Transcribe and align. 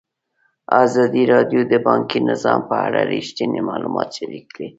ازادي 0.83 1.23
راډیو 1.33 1.61
د 1.71 1.73
بانکي 1.87 2.19
نظام 2.29 2.59
په 2.69 2.75
اړه 2.85 2.99
رښتیني 3.13 3.61
معلومات 3.69 4.09
شریک 4.17 4.45
کړي. 4.55 4.67